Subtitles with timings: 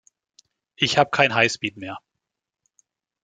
[0.77, 1.99] Ich hab kein Highspeed mehr.